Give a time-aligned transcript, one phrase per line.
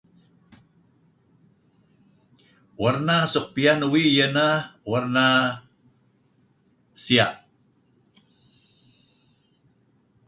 [2.81, 4.57] Warna suk piyan uih iyeh neh
[4.89, 5.25] warna
[7.03, 7.37] sia'.